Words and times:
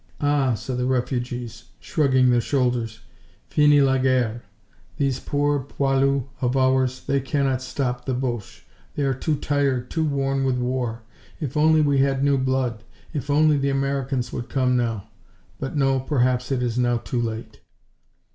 "Ah," 0.19 0.55
said 0.55 0.79
the 0.79 0.87
refugees, 0.87 1.65
shrugging 1.79 2.31
their 2.31 2.41
shoulders, 2.41 3.01
"finis 3.49 3.83
la 3.83 3.99
guerre! 3.99 4.41
These 4.97 5.19
poor 5.19 5.59
Poilus 5.59 6.23
of 6.41 6.57
ours, 6.57 7.01
they 7.05 7.19
cannot 7.21 7.61
stop 7.61 8.05
the 8.05 8.15
Boche. 8.15 8.65
They 8.95 9.03
are 9.03 9.13
too 9.13 9.35
tired, 9.35 9.91
too 9.91 10.03
worn 10.03 10.43
with 10.43 10.57
war. 10.57 11.03
If 11.39 11.55
only 11.55 11.81
we 11.81 11.99
had 11.99 12.23
new 12.23 12.39
blood. 12.39 12.83
If 13.13 13.29
only 13.29 13.57
the 13.59 13.69
Americans 13.69 14.33
would 14.33 14.49
come 14.49 14.75
now. 14.75 15.07
But 15.59 15.75
no, 15.75 15.99
perhaps 15.99 16.51
it 16.51 16.63
is 16.63 16.79
now 16.79 16.97
too 16.97 17.21
late." 17.21 17.59